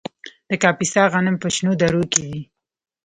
د 0.49 0.51
کاپیسا 0.63 1.03
غنم 1.13 1.35
په 1.39 1.47
شنو 1.55 1.73
درو 1.81 2.03
کې 2.11 2.21
دي. 2.29 2.39